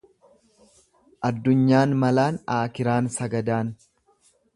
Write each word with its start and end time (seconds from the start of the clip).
Addunyaan 1.29 1.93
malaan 2.05 2.39
aakiraan 2.55 3.11
sagadaan. 3.19 3.71